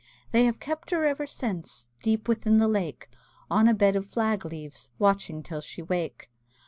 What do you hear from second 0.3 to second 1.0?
They have kept